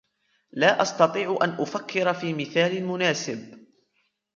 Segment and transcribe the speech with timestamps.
[0.51, 3.67] لا أستطيع أن أفكر في مثال مناسب.